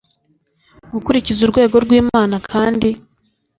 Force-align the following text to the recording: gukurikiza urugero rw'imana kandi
gukurikiza 0.93 1.39
urugero 1.41 1.77
rw'imana 1.85 2.35
kandi 2.51 2.89